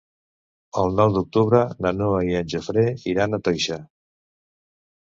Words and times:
El 0.83 0.95
nou 0.99 1.13
d'octubre 1.17 1.61
na 1.87 1.93
Noa 1.99 2.25
i 2.31 2.35
en 2.41 2.51
Jofre 2.55 2.87
iran 3.13 3.41
a 3.41 3.43
Toixa. 3.51 3.81